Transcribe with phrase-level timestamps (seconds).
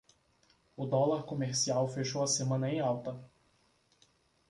[0.75, 3.15] O dólar comercial fechou a semana em alta